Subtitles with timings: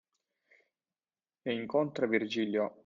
[1.47, 2.65] E incontra Virgilio